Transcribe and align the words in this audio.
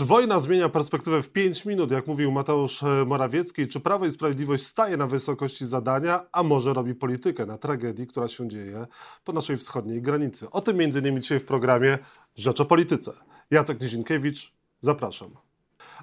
Czy 0.00 0.06
wojna 0.06 0.40
zmienia 0.40 0.68
perspektywę 0.68 1.22
w 1.22 1.30
5 1.30 1.64
minut, 1.64 1.90
jak 1.90 2.06
mówił 2.06 2.32
Mateusz 2.32 2.82
e, 2.82 3.04
Morawiecki? 3.06 3.68
Czy 3.68 3.80
Prawo 3.80 4.06
i 4.06 4.10
Sprawiedliwość 4.10 4.66
staje 4.66 4.96
na 4.96 5.06
wysokości 5.06 5.66
zadania, 5.66 6.26
a 6.32 6.42
może 6.42 6.74
robi 6.74 6.94
politykę 6.94 7.46
na 7.46 7.58
tragedii, 7.58 8.06
która 8.06 8.28
się 8.28 8.48
dzieje 8.48 8.86
po 9.24 9.32
naszej 9.32 9.56
wschodniej 9.56 10.02
granicy? 10.02 10.50
O 10.50 10.60
tym 10.60 10.82
innymi 10.82 11.20
dzisiaj 11.20 11.40
w 11.40 11.44
programie 11.44 11.98
Rzecz 12.36 12.60
o 12.60 12.64
Polityce. 12.64 13.12
Jacek 13.50 13.80
Nizinkiewicz, 13.80 14.52
zapraszam. 14.80 15.30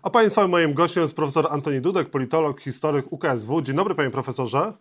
A 0.02 0.10
Państwa 0.10 0.48
moim 0.48 0.74
gościem 0.74 1.02
jest 1.02 1.16
profesor 1.16 1.48
Antoni 1.50 1.82
Dudek, 1.82 2.10
politolog, 2.10 2.62
historyk 2.62 3.12
UKSW. 3.12 3.62
Dzień 3.62 3.76
dobry 3.76 3.96
Panie 3.96 4.10
Profesorze. 4.10 4.74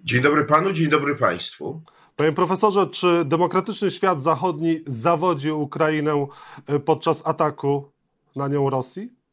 Dzień 0.00 0.22
dobry 0.22 0.44
Panu, 0.44 0.72
dzień 0.72 0.88
dobry 0.88 1.16
Państwu. 1.16 1.82
Panie 2.16 2.32
profesorze, 2.32 2.86
czy 2.86 3.24
demokratyczny 3.24 3.90
świat 3.90 4.22
zachodni 4.22 4.80
zawodzi 4.86 5.52
Ukrainę 5.52 6.26
e, 6.66 6.80
podczas 6.80 7.26
ataku 7.26 7.90
na 8.36 8.48
nią 8.48 8.70
Rosji? 8.70 9.23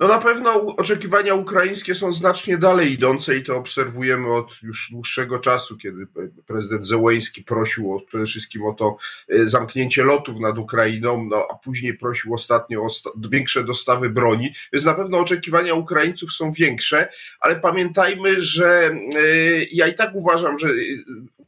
No 0.00 0.08
na 0.08 0.18
pewno 0.18 0.76
oczekiwania 0.76 1.34
ukraińskie 1.34 1.94
są 1.94 2.12
znacznie 2.12 2.58
dalej 2.58 2.92
idące 2.92 3.36
i 3.36 3.42
to 3.42 3.56
obserwujemy 3.56 4.34
od 4.34 4.62
już 4.62 4.88
dłuższego 4.90 5.38
czasu, 5.38 5.76
kiedy 5.76 6.06
prezydent 6.46 6.86
Zełęński 6.86 7.42
prosił 7.44 7.94
o, 7.94 8.00
przede 8.00 8.24
wszystkim 8.26 8.62
o 8.66 8.72
to 8.72 8.96
e, 9.28 9.48
zamknięcie 9.48 10.04
lotów 10.04 10.40
nad 10.40 10.58
Ukrainą, 10.58 11.26
no, 11.30 11.46
a 11.50 11.54
później 11.54 11.94
prosił 11.94 12.34
ostatnio 12.34 12.82
o 12.82 12.88
większe 13.30 13.64
dostawy 13.64 14.10
broni, 14.10 14.50
więc 14.72 14.84
na 14.84 14.94
pewno 14.94 15.18
oczekiwania 15.18 15.74
Ukraińców 15.74 16.32
są 16.32 16.52
większe, 16.52 17.08
ale 17.40 17.60
pamiętajmy, 17.60 18.42
że 18.42 18.90
e, 18.90 19.28
ja 19.72 19.86
i 19.86 19.94
tak 19.94 20.10
uważam, 20.14 20.58
że 20.58 20.68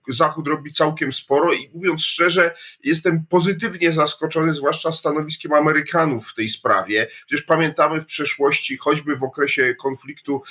Zachód 0.08 0.48
robi 0.48 0.72
całkiem 0.72 1.12
sporo 1.12 1.52
i 1.52 1.70
mówiąc 1.74 2.04
szczerze, 2.04 2.54
jestem 2.84 3.24
pozytywnie 3.28 3.92
zaskoczony, 3.92 4.54
zwłaszcza 4.54 4.92
stanowiskiem 4.92 5.52
Amerykanów 5.52 6.28
w 6.28 6.34
tej 6.34 6.48
sprawie. 6.48 7.08
Przecież 7.26 7.46
pamiętamy 7.46 8.00
w 8.00 8.06
przeszłości, 8.06 8.76
choćby 8.76 9.16
w 9.16 9.22
okresie 9.22 9.74
konfliktu 9.74 10.42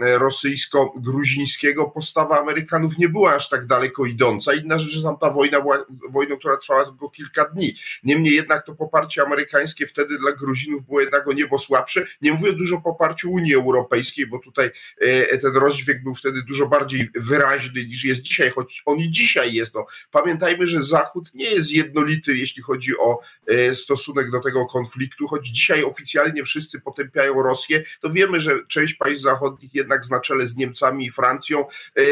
rosyjsko-gruzińskiego, 0.00 1.84
postawa 1.84 2.40
Amerykanów 2.40 2.98
nie 2.98 3.08
była 3.08 3.34
aż 3.34 3.48
tak 3.48 3.66
daleko 3.66 4.06
idąca. 4.06 4.54
Inna 4.54 4.78
rzecz, 4.78 4.92
że 4.92 5.02
tam 5.02 5.18
ta 5.18 5.30
wojna 5.30 5.60
była 5.60 5.84
wojną, 6.08 6.36
która 6.36 6.56
trwała 6.56 6.84
tylko 6.84 7.10
kilka 7.10 7.44
dni. 7.44 7.74
Niemniej 8.04 8.34
jednak 8.34 8.66
to 8.66 8.74
poparcie 8.74 9.22
amerykańskie 9.22 9.86
wtedy 9.86 10.18
dla 10.18 10.32
Gruzinów 10.32 10.86
było 10.86 11.00
jednak 11.00 11.28
o 11.28 11.32
niebo 11.32 11.58
słabsze. 11.58 12.06
Nie 12.22 12.32
mówię 12.32 12.52
dużo 12.52 12.76
o 12.76 12.80
poparciu 12.80 13.30
Unii 13.30 13.54
Europejskiej, 13.54 14.26
bo 14.26 14.38
tutaj 14.38 14.70
e, 15.00 15.38
ten 15.38 15.56
rozdźwięk 15.56 16.02
był 16.02 16.14
wtedy 16.14 16.42
dużo 16.42 16.66
bardziej 16.66 17.10
wyraźny 17.14 17.84
niż 17.84 18.04
jest 18.04 18.20
dzisiaj, 18.20 18.50
choć 18.50 18.82
on 18.92 18.98
i 18.98 19.10
dzisiaj 19.10 19.54
jest. 19.54 19.74
No, 19.74 19.86
pamiętajmy, 20.10 20.66
że 20.66 20.82
Zachód 20.82 21.34
nie 21.34 21.50
jest 21.50 21.72
jednolity, 21.72 22.36
jeśli 22.36 22.62
chodzi 22.62 22.98
o 22.98 23.20
e, 23.46 23.74
stosunek 23.74 24.30
do 24.30 24.40
tego 24.40 24.66
konfliktu, 24.66 25.28
choć 25.28 25.48
dzisiaj 25.48 25.84
oficjalnie 25.84 26.44
wszyscy 26.44 26.80
potępiają 26.80 27.42
Rosję, 27.42 27.82
to 28.00 28.10
wiemy, 28.10 28.40
że 28.40 28.66
część 28.68 28.94
państw 28.94 29.22
zachodnich 29.22 29.74
jednak 29.74 30.10
na 30.10 30.20
czele 30.20 30.46
z 30.46 30.56
Niemcami 30.56 31.06
i 31.06 31.10
Francją 31.10 31.60
e, 31.60 32.00
e, 32.02 32.06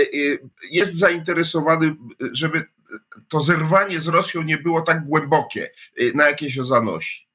jest 0.71 0.95
zainteresowany, 0.95 1.97
żeby 2.33 2.65
to 3.29 3.41
zerwanie 3.41 4.01
z 4.01 4.09
Rosją 4.09 4.43
nie 4.43 4.59
było 4.59 4.81
tak 4.81 5.05
głębokie, 5.05 5.71
na 6.15 6.27
jakie 6.29 6.53
się 6.53 6.65
zanosi. 6.65 7.30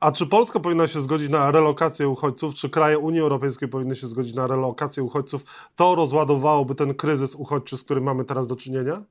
A 0.00 0.12
czy 0.12 0.26
Polska 0.26 0.60
powinna 0.60 0.86
się 0.86 1.02
zgodzić 1.02 1.28
na 1.28 1.50
relokację 1.50 2.08
uchodźców, 2.08 2.54
czy 2.54 2.70
kraje 2.70 2.98
Unii 2.98 3.20
Europejskiej 3.20 3.68
powinny 3.68 3.94
się 3.94 4.06
zgodzić 4.06 4.34
na 4.34 4.46
relokację 4.46 5.02
uchodźców? 5.02 5.44
To 5.76 5.94
rozładowałoby 5.94 6.74
ten 6.74 6.94
kryzys 6.94 7.34
uchodźczy, 7.34 7.76
z 7.76 7.82
którym 7.84 8.04
mamy 8.04 8.24
teraz 8.24 8.46
do 8.46 8.56
czynienia? 8.56 9.02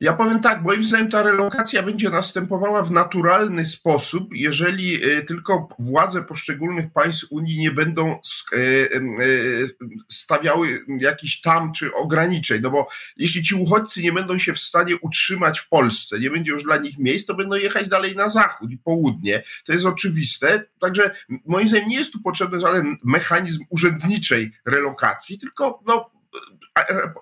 Ja 0.00 0.12
powiem 0.12 0.40
tak, 0.40 0.62
moim 0.62 0.82
zdaniem 0.82 1.10
ta 1.10 1.22
relokacja 1.22 1.82
będzie 1.82 2.10
następowała 2.10 2.82
w 2.82 2.90
naturalny 2.90 3.66
sposób, 3.66 4.28
jeżeli 4.32 5.04
e, 5.04 5.22
tylko 5.22 5.68
władze 5.78 6.22
poszczególnych 6.22 6.92
państw 6.92 7.26
Unii 7.30 7.58
nie 7.58 7.70
będą 7.70 8.12
e, 8.12 8.56
e, 8.56 9.00
stawiały 10.08 10.84
jakichś 11.00 11.40
tam 11.40 11.72
czy 11.72 11.94
ograniczeń. 11.94 12.60
No 12.62 12.70
bo 12.70 12.88
jeśli 13.16 13.42
ci 13.42 13.54
uchodźcy 13.54 14.02
nie 14.02 14.12
będą 14.12 14.38
się 14.38 14.52
w 14.52 14.58
stanie 14.58 14.96
utrzymać 14.96 15.60
w 15.60 15.68
Polsce, 15.68 16.18
nie 16.18 16.30
będzie 16.30 16.52
już 16.52 16.64
dla 16.64 16.76
nich 16.76 16.98
miejsc, 16.98 17.26
to 17.26 17.34
będą 17.34 17.56
jechać 17.56 17.88
dalej 17.88 18.16
na 18.16 18.28
zachód 18.28 18.70
i 18.70 18.78
południe. 18.78 19.42
To 19.64 19.72
jest 19.72 19.86
oczywiste. 19.86 20.64
Także 20.80 21.10
moim 21.46 21.68
zdaniem 21.68 21.88
nie 21.88 21.98
jest 21.98 22.12
tu 22.12 22.22
potrzebny 22.22 22.60
żaden 22.60 22.96
mechanizm 23.04 23.64
urzędniczej 23.70 24.52
relokacji, 24.66 25.38
tylko 25.38 25.82
no, 25.86 26.17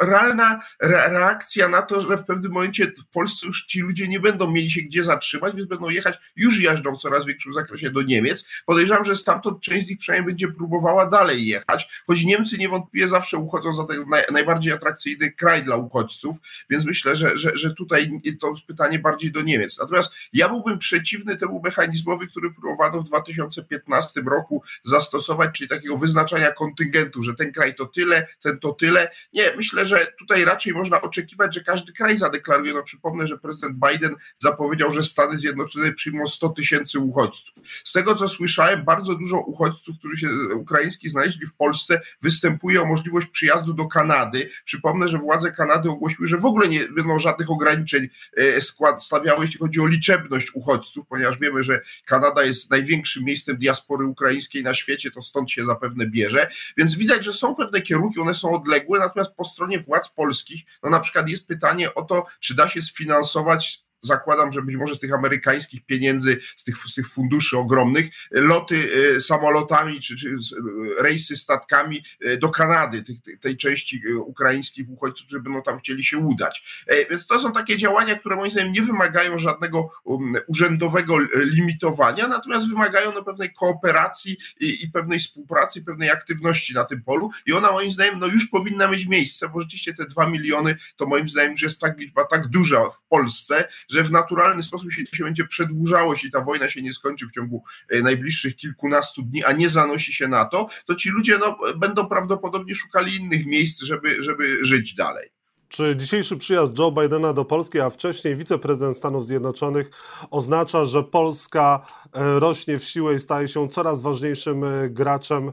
realna 0.01 0.61
reakcja 0.83 1.69
na 1.69 1.83
to, 1.83 2.01
że 2.01 2.17
w 2.17 2.25
pewnym 2.25 2.53
momencie 2.53 2.87
w 2.87 3.07
Polsce 3.07 3.47
już 3.47 3.67
ci 3.67 3.81
ludzie 3.81 4.09
nie 4.09 4.21
będą 4.21 4.51
mieli 4.51 4.71
się 4.71 4.83
gdzie 4.83 5.05
zatrzymać, 5.05 5.57
więc 5.57 5.69
będą 5.69 5.89
jechać, 5.89 6.19
już 6.37 6.61
jażdżą 6.61 6.97
w 6.97 6.99
coraz 6.99 7.27
większym 7.27 7.53
zakresie 7.53 7.91
do 7.91 8.03
Niemiec. 8.03 8.49
Podejrzewam, 8.67 9.05
że 9.05 9.17
stamtąd 9.17 9.63
część 9.63 9.87
z 9.87 9.91
nich 9.91 9.99
przynajmniej 9.99 10.27
będzie 10.27 10.49
próbowała 10.49 11.11
dalej 11.11 11.47
jechać, 11.47 12.03
choć 12.07 12.25
Niemcy 12.25 12.59
niewątpliwie 12.59 13.09
zawsze 13.09 13.37
uchodzą 13.37 13.75
za 13.75 13.85
ten 13.85 13.97
naj, 14.11 14.23
najbardziej 14.33 14.73
atrakcyjny 14.73 15.33
kraj 15.33 15.65
dla 15.65 15.77
uchodźców, 15.77 16.37
więc 16.71 16.85
myślę, 16.85 17.17
że, 17.17 17.39
że, 17.39 17.57
że 17.57 17.75
tutaj 17.75 18.21
to 18.41 18.55
pytanie 18.67 18.99
bardziej 18.99 19.33
do 19.33 19.43
Niemiec. 19.43 19.79
Natomiast 19.79 20.15
ja 20.33 20.49
byłbym 20.49 20.79
przeciwny 20.79 21.37
temu 21.37 21.61
mechanizmowi, 21.65 22.29
który 22.29 22.51
próbowano 22.51 23.03
w 23.03 23.05
2015 23.05 24.21
roku 24.21 24.63
zastosować, 24.85 25.51
czyli 25.59 25.69
takiego 25.69 25.97
wyznaczania 25.97 26.53
kontyngentu, 26.53 27.23
że 27.23 27.35
ten 27.35 27.53
kraj 27.53 27.75
to 27.75 27.87
tyle, 27.87 28.27
ten 28.41 28.59
to 28.59 28.73
tyle. 28.73 28.96
Nie, 29.33 29.57
myślę, 29.57 29.85
że 29.85 30.13
tutaj 30.19 30.45
raczej 30.45 30.73
można 30.73 31.03
oczekiwać, 31.03 31.55
że 31.55 31.61
każdy 31.61 31.93
kraj 31.93 32.17
zadeklaruje. 32.17 32.75
No 32.75 32.83
przypomnę, 32.83 33.27
że 33.27 33.39
prezydent 33.39 33.77
Biden 33.91 34.15
zapowiedział, 34.39 34.93
że 34.93 35.03
Stany 35.05 35.37
Zjednoczone 35.37 35.93
przyjmą 35.93 36.27
100 36.27 36.49
tysięcy 36.49 36.99
uchodźców. 36.99 37.55
Z 37.85 37.93
tego 37.93 38.15
co 38.15 38.29
słyszałem, 38.29 38.85
bardzo 38.85 39.15
dużo 39.15 39.41
uchodźców, 39.41 39.99
którzy 39.99 40.17
się 40.17 40.29
ukraiński 40.55 41.09
znaleźli 41.09 41.47
w 41.47 41.55
Polsce, 41.55 42.01
występuje 42.23 42.83
o 42.83 42.87
możliwość 42.87 43.27
przyjazdu 43.27 43.75
do 43.75 43.87
Kanady. 43.87 44.51
Przypomnę, 44.65 45.09
że 45.09 45.19
władze 45.19 45.53
Kanady 45.53 45.91
ogłosiły, 45.91 46.29
że 46.29 46.37
w 46.37 46.45
ogóle 46.45 46.69
nie 46.69 46.89
będą 46.89 47.19
żadnych 47.19 47.51
ograniczeń 47.51 48.09
e, 48.37 48.61
skład 48.61 49.05
stawiały, 49.05 49.45
jeśli 49.45 49.59
chodzi 49.59 49.81
o 49.81 49.87
liczebność 49.87 50.55
uchodźców, 50.55 51.07
ponieważ 51.07 51.39
wiemy, 51.39 51.63
że 51.63 51.81
Kanada 52.05 52.45
jest 52.45 52.71
największym 52.71 53.25
miejscem 53.25 53.57
diaspory 53.57 54.07
ukraińskiej 54.07 54.63
na 54.63 54.75
świecie, 54.75 55.11
to 55.11 55.23
stąd 55.23 55.51
się 55.51 55.65
zapewne 55.65 56.07
bierze. 56.07 56.51
Więc 56.77 56.95
widać, 56.95 57.25
że 57.25 57.33
są 57.33 57.55
pewne 57.55 57.83
kierunki, 57.83 58.21
one 58.21 58.35
są 58.35 58.51
odległe, 58.51 58.86
natomiast 58.99 59.35
po 59.35 59.45
stronie 59.45 59.79
władz 59.79 60.09
polskich, 60.09 60.65
no 60.83 60.91
na 60.91 61.01
przykład 61.01 61.29
jest 61.29 61.49
pytanie 61.49 61.95
o 61.95 62.03
to, 62.03 62.27
czy 62.41 62.55
da 62.55 62.69
się 62.69 62.83
sfinansować 62.83 63.86
zakładam, 64.01 64.53
że 64.53 64.63
być 64.63 64.77
może 64.77 64.95
z 64.95 65.01
tych 65.01 65.13
amerykańskich 65.13 65.87
pieniędzy, 65.87 66.41
z 66.57 66.65
tych, 66.65 66.77
z 66.79 66.95
tych 66.95 67.09
funduszy 67.09 67.59
ogromnych, 67.59 68.07
loty 68.31 68.91
e, 69.17 69.21
samolotami 69.21 70.01
czy, 70.01 70.17
czy 70.17 70.29
e, 70.29 71.03
rejsy 71.03 71.37
statkami 71.37 72.03
e, 72.21 72.37
do 72.37 72.49
Kanady, 72.49 73.03
tych, 73.03 73.41
tej 73.41 73.57
części 73.57 74.03
ukraińskich 74.17 74.91
uchodźców, 74.91 75.31
żeby 75.31 75.51
no 75.51 75.63
tam 75.63 75.79
chcieli 75.79 76.05
się 76.05 76.19
udać. 76.19 76.85
Więc 77.11 77.27
to 77.27 77.39
są 77.39 77.53
takie 77.53 77.77
działania, 77.77 78.15
które 78.15 78.37
moim 78.37 78.51
zdaniem 78.51 78.73
nie 78.73 78.83
wymagają 78.83 79.39
żadnego 79.39 79.91
um, 80.05 80.37
urzędowego 80.47 81.19
limitowania, 81.35 82.29
natomiast 82.29 82.69
wymagają 82.69 83.13
no, 83.13 83.25
pewnej 83.25 83.53
kooperacji 83.53 84.37
i, 84.61 84.85
i 84.85 84.91
pewnej 84.91 85.19
współpracy, 85.19 85.83
pewnej 85.83 86.11
aktywności 86.11 86.75
na 86.75 86.85
tym 86.85 87.03
polu 87.03 87.31
i 87.47 87.53
ona 87.53 87.73
moim 87.73 87.91
zdaniem 87.91 88.19
no, 88.19 88.27
już 88.27 88.47
powinna 88.47 88.89
mieć 88.89 89.07
miejsce, 89.07 89.49
bo 89.49 89.61
rzeczywiście 89.61 89.95
te 89.95 90.07
dwa 90.07 90.27
miliony 90.31 90.77
to 90.97 91.07
moim 91.07 91.29
zdaniem 91.29 91.53
już 91.53 91.63
jest 91.63 91.81
tak 91.81 91.99
liczba 91.99 92.25
tak 92.25 92.49
duża 92.49 92.91
w 92.91 93.05
Polsce, 93.09 93.69
że 93.89 94.05
w 94.05 94.11
naturalny 94.11 94.63
sposób 94.63 94.93
się, 94.93 95.05
to 95.11 95.17
się 95.17 95.25
będzie 95.25 95.45
przedłużało, 95.45 96.13
jeśli 96.13 96.31
ta 96.31 96.41
wojna 96.41 96.69
się 96.69 96.83
nie 96.83 96.93
skończy 96.93 97.27
w 97.27 97.33
ciągu 97.33 97.65
e, 97.91 98.03
najbliższych 98.03 98.57
kilkunastu 98.57 99.23
dni, 99.23 99.45
a 99.45 99.53
nie 99.53 99.69
zanosi 99.69 100.13
się 100.13 100.29
na 100.29 100.45
to, 100.45 100.69
to 100.87 100.95
ci 100.95 101.11
ludzie 101.11 101.39
no, 101.39 101.59
będą 101.77 102.07
prawdopodobnie 102.07 102.75
szukali 102.75 103.17
innych 103.17 103.47
miejsc, 103.47 103.83
żeby, 103.83 104.23
żeby 104.23 104.65
żyć 104.65 104.95
dalej. 104.95 105.31
Czy 105.69 105.97
dzisiejszy 105.97 106.37
przyjazd 106.37 106.79
Joe 106.79 106.93
Bidena 106.93 107.33
do 107.33 107.45
Polski, 107.45 107.81
a 107.81 107.91
wcześniej 107.91 108.37
wiceprezydent 108.37 108.97
Stanów 108.97 109.27
Zjednoczonych, 109.27 109.91
oznacza, 110.31 110.87
że 110.87 111.03
Polska 111.03 111.87
e, 112.13 112.41
rośnie 112.41 112.79
w 112.79 112.85
siłę 112.85 113.15
i 113.15 113.19
staje 113.19 113.49
się 113.49 113.69
coraz 113.69 114.03
ważniejszym 114.03 114.65
e, 114.65 114.91
graczem 114.91 115.53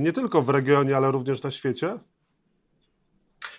nie 0.00 0.12
tylko 0.12 0.42
w 0.42 0.48
regionie, 0.48 0.96
ale 0.96 1.10
również 1.10 1.42
na 1.42 1.50
świecie? 1.50 1.98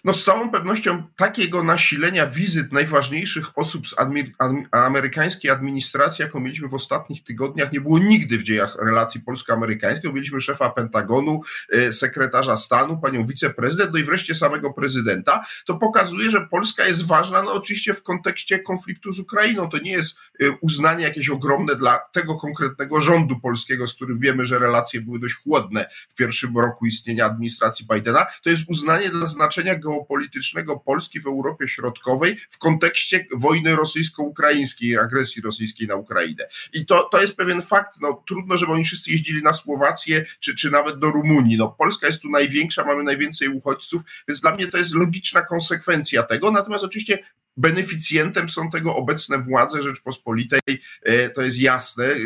No 0.06 0.14
z 0.14 0.24
całą 0.24 0.52
pewnością 0.52 1.04
takiego 1.16 1.64
nasilenia 1.64 2.28
wizyt 2.28 2.72
najważniejszych 2.72 3.58
osób 3.58 3.88
z 3.88 4.00
admi 4.00 4.24
amerykańskiej 4.72 5.52
administracji, 5.52 6.24
jaką 6.24 6.40
mieliśmy 6.40 6.68
w 6.68 6.74
ostatnich 6.74 7.24
tygodniach, 7.24 7.72
nie 7.72 7.82
było 7.82 8.00
nigdy 8.00 8.38
w 8.38 8.44
dziejach 8.44 8.76
relacji 8.80 9.22
polsko-amerykańskich. 9.22 10.14
Mieliśmy 10.14 10.42
szefa 10.42 10.70
Pentagonu, 10.70 11.42
e, 11.72 11.92
sekretarza 11.92 12.58
stanu, 12.58 12.98
panią 12.98 13.26
wiceprezydent, 13.26 13.94
no 13.94 14.00
i 14.00 14.04
wreszcie 14.04 14.36
samego 14.36 14.74
prezydenta. 14.74 15.46
To 15.66 15.76
pokazuje, 15.76 16.32
że 16.32 16.48
Polska 16.48 16.86
jest 16.86 17.06
ważna, 17.06 17.42
no 17.42 17.54
oczywiście 17.54 17.94
w 17.94 18.04
kontekście 18.04 18.60
konfliktu 18.60 19.12
z 19.12 19.20
Ukrainą. 19.20 19.70
To 19.70 19.78
nie 19.78 19.92
jest 19.92 20.16
e, 20.42 20.52
uznanie 20.62 21.04
jakieś 21.04 21.30
ogromne 21.30 21.76
dla 21.76 22.00
tego 22.12 22.36
konkretnego 22.36 23.02
rządu 23.02 23.40
polskiego, 23.40 23.88
z 23.88 23.94
którym 23.94 24.20
wiemy, 24.20 24.46
że 24.46 24.60
relacje 24.60 25.02
były 25.02 25.20
dość 25.20 25.36
chłodne 25.36 25.90
w 26.10 26.16
pierwszym 26.16 26.58
roku 26.58 26.86
istnienia 26.86 27.26
administracji 27.26 27.88
Bidena. 27.94 28.26
To 28.44 28.50
jest 28.50 28.64
uznanie 28.70 29.10
dla 29.10 29.26
znaczenia 29.26 29.76
geopolitycznego 29.76 29.95
geopolitycznego 29.96 30.80
Polski 30.80 31.20
w 31.20 31.28
Europie 31.28 31.68
Środkowej 31.68 32.38
w 32.50 32.58
kontekście 32.58 33.26
wojny 33.36 33.76
rosyjsko-ukraińskiej, 33.76 34.98
agresji 34.98 35.42
rosyjskiej 35.42 35.88
na 35.88 35.96
Ukrainę. 35.96 36.48
I 36.74 36.86
to, 36.86 37.10
to 37.12 37.22
jest 37.22 37.36
pewien 37.36 37.62
fakt, 37.62 38.02
no 38.02 38.24
trudno, 38.28 38.58
żeby 38.58 38.72
oni 38.72 38.84
wszyscy 38.84 39.12
jeździli 39.12 39.44
na 39.44 39.54
Słowację 39.54 40.26
czy, 40.40 40.56
czy 40.56 40.72
nawet 40.72 41.00
do 41.00 41.12
Rumunii. 41.12 41.58
No, 41.58 41.76
Polska 41.80 42.08
jest 42.08 42.22
tu 42.22 42.30
największa, 42.30 42.86
mamy 42.86 43.04
najwięcej 43.04 43.48
uchodźców, 43.48 44.02
więc 44.28 44.42
dla 44.42 44.56
mnie 44.56 44.68
to 44.68 44.78
jest 44.78 44.96
logiczna 44.96 45.42
konsekwencja 45.42 46.24
tego. 46.24 46.52
Natomiast 46.52 46.84
oczywiście 46.84 47.20
beneficjentem 47.58 48.50
są 48.50 48.70
tego 48.70 48.96
obecne 48.96 49.38
władze 49.38 49.82
Rzeczpospolitej, 49.82 50.60
e, 51.04 51.30
to 51.30 51.42
jest 51.42 51.60
jasne, 51.60 52.06
e, 52.06 52.18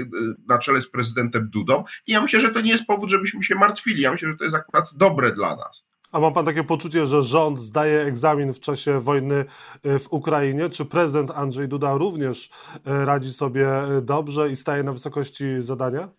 na 0.47 0.57
czele 0.57 0.81
z 0.81 0.91
prezydentem 0.91 1.49
Dudą. 1.49 1.83
I 2.07 2.11
ja 2.11 2.21
myślę, 2.21 2.41
że 2.41 2.49
to 2.49 2.61
nie 2.61 2.71
jest 2.71 2.85
powód, 2.85 3.09
żebyśmy 3.09 3.43
się 3.43 3.55
martwili. 3.55 4.01
Ja 4.01 4.11
myślę, 4.11 4.31
że 4.31 4.37
to 4.37 4.43
jest 4.43 4.55
akurat 4.55 4.89
dobre 4.95 5.31
dla 5.31 5.55
nas. 5.55 5.88
A 6.11 6.19
ma 6.19 6.31
pan 6.31 6.45
takie 6.45 6.63
poczucie, 6.63 7.07
że 7.07 7.23
rząd 7.23 7.59
zdaje 7.59 8.01
egzamin 8.01 8.53
w 8.53 8.59
czasie 8.59 8.99
wojny 8.99 9.45
e, 9.83 9.99
w 9.99 10.13
Ukrainie? 10.13 10.69
Czy 10.69 10.85
prezydent 10.85 11.31
Andrzej 11.31 11.67
Duda 11.67 11.97
również 11.97 12.49
radzi 12.85 13.33
sobie 13.33 13.67
dobrze 14.01 14.51
i 14.51 14.55
staje 14.55 14.83
na 14.83 14.93
wysokości 14.93 15.45
zadania? 15.59 16.09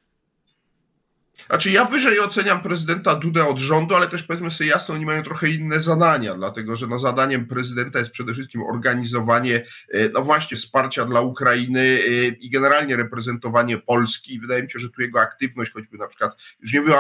Znaczy 1.47 1.71
ja 1.71 1.85
wyżej 1.85 2.21
oceniam 2.21 2.63
prezydenta 2.63 3.15
Dudę 3.15 3.47
od 3.47 3.59
rządu, 3.59 3.95
ale 3.95 4.09
też 4.09 4.23
powiedzmy 4.23 4.51
sobie 4.51 4.71
jasno, 4.71 4.95
oni 4.95 5.07
mają 5.07 5.23
trochę 5.23 5.51
inne 5.51 5.81
zadania, 5.81 6.35
dlatego 6.35 6.77
że 6.77 6.87
no 6.87 6.99
zadaniem 6.99 7.47
prezydenta 7.47 7.99
jest 7.99 8.11
przede 8.11 8.33
wszystkim 8.33 8.63
organizowanie 8.63 9.65
e, 9.93 10.09
no 10.09 10.23
właśnie 10.23 10.57
wsparcia 10.57 11.05
dla 11.05 11.21
Ukrainy 11.21 11.81
e, 11.81 12.27
i 12.29 12.51
generalnie 12.51 12.97
reprezentowanie 12.97 13.79
Polski. 13.79 14.35
I 14.35 14.41
wydaje 14.41 14.63
mi 14.63 14.71
się, 14.71 14.79
że 14.79 14.89
tu 14.89 15.03
jego 15.03 15.21
aktywność, 15.21 15.73
choćby 15.73 15.99
na 15.99 16.07
przykład, 16.07 16.37
już 16.61 16.73
nie 16.73 16.81
mówię 16.81 16.95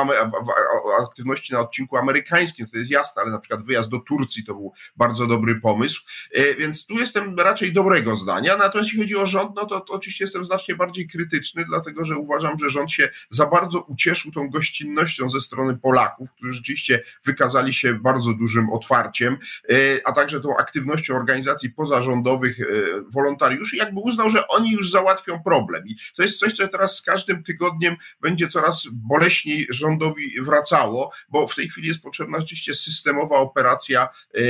o 0.84 1.02
aktywności 1.02 1.52
na 1.52 1.60
odcinku 1.60 1.96
amerykańskim, 1.96 2.66
to 2.66 2.78
jest 2.78 2.90
jasne, 2.90 3.22
ale 3.22 3.30
na 3.30 3.38
przykład 3.38 3.64
wyjazd 3.64 3.90
do 3.90 3.98
Turcji 3.98 4.44
to 4.44 4.54
był 4.54 4.72
bardzo 4.96 5.26
dobry 5.26 5.60
pomysł, 5.60 6.02
e, 6.32 6.54
więc 6.54 6.86
tu 6.86 6.94
jestem 6.94 7.38
raczej 7.38 7.72
dobrego 7.72 8.16
zdania, 8.16 8.56
natomiast 8.56 8.88
jeśli 8.88 9.00
chodzi 9.00 9.16
o 9.16 9.26
rząd, 9.26 9.56
no 9.56 9.66
to, 9.66 9.80
to 9.80 9.92
oczywiście 9.92 10.24
jestem 10.24 10.44
znacznie 10.44 10.76
bardziej 10.76 11.08
krytyczny, 11.08 11.64
dlatego 11.64 12.04
że 12.04 12.16
uważam, 12.16 12.58
że 12.58 12.70
rząd 12.70 12.92
się 12.92 13.08
za 13.30 13.46
bardzo 13.46 13.80
ucieszył 13.80 14.19
tą 14.34 14.50
gościnnością 14.50 15.28
ze 15.28 15.40
strony 15.40 15.78
Polaków, 15.78 16.32
którzy 16.32 16.52
rzeczywiście 16.52 17.02
wykazali 17.24 17.74
się 17.74 17.94
bardzo 17.94 18.32
dużym 18.32 18.70
otwarciem, 18.70 19.38
e, 19.68 19.74
a 20.04 20.12
także 20.12 20.40
tą 20.40 20.56
aktywnością 20.56 21.14
organizacji 21.14 21.70
pozarządowych, 21.70 22.60
e, 22.60 22.64
wolontariuszy, 23.08 23.76
jakby 23.76 24.00
uznał, 24.00 24.30
że 24.30 24.48
oni 24.48 24.72
już 24.72 24.90
załatwią 24.90 25.42
problem. 25.42 25.86
I 25.86 25.96
to 26.16 26.22
jest 26.22 26.38
coś, 26.38 26.52
co 26.52 26.68
teraz 26.68 26.96
z 26.96 27.02
każdym 27.02 27.42
tygodniem 27.42 27.96
będzie 28.20 28.48
coraz 28.48 28.86
boleśniej 28.92 29.66
rządowi 29.70 30.40
wracało, 30.40 31.12
bo 31.28 31.46
w 31.46 31.54
tej 31.54 31.68
chwili 31.68 31.88
jest 31.88 32.00
potrzebna 32.00 32.40
rzeczywiście 32.40 32.74
systemowa 32.74 33.36
operacja, 33.36 34.08
e, 34.34 34.40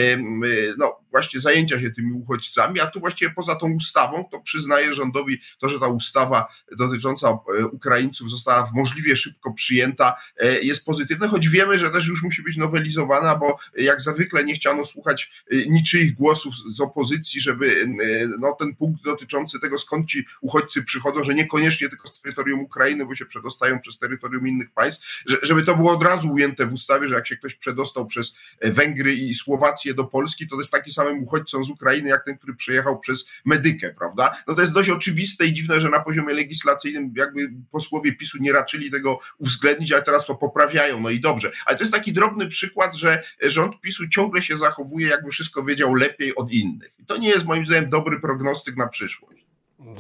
no 0.78 1.00
właśnie 1.10 1.40
zajęcia 1.40 1.80
się 1.80 1.90
tymi 1.90 2.12
uchodźcami, 2.12 2.80
a 2.80 2.86
tu 2.86 3.00
właściwie 3.00 3.30
poza 3.30 3.56
tą 3.56 3.72
ustawą, 3.72 4.24
to 4.32 4.40
przyznaje 4.40 4.92
rządowi 4.92 5.40
to, 5.58 5.68
że 5.68 5.80
ta 5.80 5.88
ustawa 5.88 6.48
dotycząca 6.78 7.38
Ukraińców 7.72 8.30
została 8.30 8.70
możliwie 8.74 9.16
szybko 9.16 9.52
przyjęta, 9.60 10.16
e, 10.36 10.60
jest 10.60 10.84
pozytywne, 10.84 11.28
choć 11.28 11.48
wiemy, 11.48 11.78
że 11.78 11.90
też 11.90 12.06
już 12.06 12.22
musi 12.22 12.42
być 12.42 12.56
nowelizowana, 12.56 13.36
bo 13.36 13.58
jak 13.76 14.00
zwykle 14.00 14.44
nie 14.44 14.54
chciano 14.54 14.86
słuchać 14.86 15.30
e, 15.50 15.56
niczyich 15.56 16.14
głosów 16.14 16.54
z 16.76 16.80
opozycji, 16.80 17.40
żeby 17.40 17.82
e, 17.82 18.28
no, 18.38 18.56
ten 18.58 18.74
punkt 18.76 19.04
dotyczący 19.04 19.60
tego, 19.60 19.78
skąd 19.78 20.08
ci 20.08 20.26
uchodźcy 20.40 20.82
przychodzą, 20.82 21.22
że 21.22 21.34
niekoniecznie 21.34 21.88
tylko 21.88 22.08
z 22.08 22.20
terytorium 22.20 22.60
Ukrainy, 22.60 23.06
bo 23.06 23.14
się 23.14 23.26
przedostają 23.26 23.80
przez 23.80 23.98
terytorium 23.98 24.48
innych 24.48 24.70
państw, 24.70 25.24
żeby 25.42 25.62
to 25.62 25.76
było 25.76 25.92
od 25.92 26.02
razu 26.02 26.32
ujęte 26.32 26.66
w 26.66 26.72
ustawie, 26.72 27.08
że 27.08 27.14
jak 27.14 27.26
się 27.26 27.36
ktoś 27.36 27.54
przedostał 27.54 28.06
przez 28.06 28.34
Węgry 28.62 29.14
i 29.14 29.34
Słowację 29.34 29.94
do 29.94 30.04
Polski, 30.04 30.48
to 30.48 30.58
jest 30.58 30.70
taki 30.70 30.92
samym 30.92 31.22
uchodźcą 31.22 31.64
z 31.64 31.70
Ukrainy, 31.70 32.08
jak 32.08 32.24
ten, 32.24 32.38
który 32.38 32.54
przyjechał 32.54 33.00
przez 33.00 33.26
Medykę, 33.44 33.94
prawda? 33.98 34.42
No 34.46 34.54
to 34.54 34.60
jest 34.60 34.72
dość 34.72 34.90
oczywiste 34.90 35.46
i 35.46 35.52
dziwne, 35.52 35.80
że 35.80 35.88
na 35.88 36.00
poziomie 36.00 36.34
legislacyjnym 36.34 37.12
jakby 37.16 37.52
posłowie 37.70 38.12
PiSu 38.12 38.38
nie 38.40 38.52
raczyli 38.52 38.90
tego 38.90 39.18
uwzględnić, 39.38 39.49
uwzględnić, 39.50 39.92
ale 39.92 40.02
teraz 40.02 40.26
to 40.26 40.34
poprawiają, 40.34 41.00
no 41.00 41.10
i 41.10 41.20
dobrze. 41.20 41.50
Ale 41.66 41.76
to 41.76 41.82
jest 41.82 41.94
taki 41.94 42.12
drobny 42.12 42.46
przykład, 42.46 42.96
że 42.96 43.22
rząd 43.42 43.80
PiSu 43.80 44.08
ciągle 44.08 44.42
się 44.42 44.56
zachowuje, 44.56 45.08
jakby 45.08 45.30
wszystko 45.30 45.64
wiedział 45.64 45.94
lepiej 45.94 46.34
od 46.34 46.52
innych. 46.52 46.92
I 46.98 47.06
to 47.06 47.16
nie 47.16 47.28
jest 47.28 47.46
moim 47.46 47.66
zdaniem 47.66 47.90
dobry 47.90 48.20
prognostyk 48.20 48.76
na 48.76 48.88
przyszłość. 48.88 49.46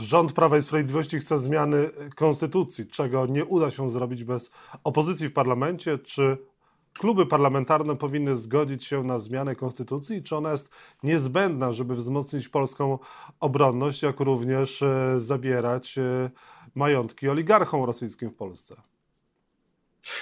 Rząd 0.00 0.32
Prawa 0.32 0.58
i 0.58 0.62
Sprawiedliwości 0.62 1.18
chce 1.18 1.38
zmiany 1.38 1.90
konstytucji, 2.16 2.86
czego 2.86 3.26
nie 3.26 3.44
uda 3.44 3.70
się 3.70 3.90
zrobić 3.90 4.24
bez 4.24 4.50
opozycji 4.84 5.28
w 5.28 5.32
parlamencie. 5.32 5.98
Czy 5.98 6.36
kluby 6.98 7.26
parlamentarne 7.26 7.96
powinny 7.96 8.36
zgodzić 8.36 8.84
się 8.84 9.04
na 9.04 9.18
zmianę 9.18 9.54
konstytucji? 9.54 10.22
Czy 10.22 10.36
ona 10.36 10.52
jest 10.52 10.70
niezbędna, 11.02 11.72
żeby 11.72 11.94
wzmocnić 11.94 12.48
polską 12.48 12.98
obronność, 13.40 14.02
jak 14.02 14.20
również 14.20 14.82
e, 14.82 15.14
zabierać 15.16 15.98
e, 15.98 16.30
majątki 16.74 17.28
oligarchom 17.28 17.84
rosyjskim 17.84 18.30
w 18.30 18.34
Polsce? 18.34 18.82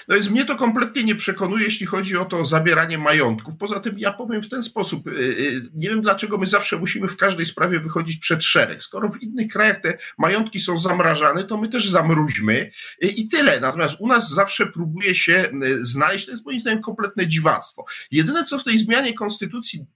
No 0.08 0.14
więc 0.14 0.30
mnie 0.30 0.44
to 0.44 0.56
kompletnie 0.56 1.04
nie 1.04 1.14
przekonuje, 1.14 1.64
jeśli 1.64 1.86
chodzi 1.86 2.16
o 2.16 2.24
to 2.24 2.44
zabieranie 2.44 2.98
majątków. 2.98 3.56
Poza 3.56 3.80
tym 3.80 3.98
ja 3.98 4.12
powiem 4.12 4.42
w 4.42 4.48
ten 4.48 4.62
sposób, 4.62 5.06
y, 5.06 5.10
y, 5.10 5.62
nie 5.74 5.88
wiem 5.88 6.00
dlaczego 6.00 6.38
my 6.38 6.46
zawsze 6.46 6.76
musimy 6.76 7.08
w 7.08 7.16
każdej 7.16 7.46
sprawie 7.46 7.80
wychodzić 7.80 8.18
przed 8.18 8.44
szereg. 8.44 8.82
Skoro 8.82 9.10
w 9.10 9.22
innych 9.22 9.52
krajach 9.52 9.80
te 9.80 9.98
majątki 10.18 10.60
są 10.60 10.78
zamrażane, 10.78 11.44
to 11.44 11.56
my 11.56 11.68
też 11.68 11.88
zamruźmy 11.88 12.70
y, 13.04 13.06
i 13.06 13.28
tyle. 13.28 13.60
Natomiast 13.60 13.96
u 14.00 14.06
nas 14.06 14.30
zawsze 14.30 14.66
próbuje 14.66 15.14
się 15.14 15.50
znaleźć, 15.80 16.24
to 16.24 16.30
jest 16.30 16.46
moim 16.46 16.60
zdaniem 16.60 16.82
kompletne 16.82 17.26
dziwactwo. 17.26 17.84
Jedyne 18.10 18.44
co 18.44 18.58
w 18.58 18.64
tej 18.64 18.78
zmianie 18.78 19.14
konstytucji 19.14 19.86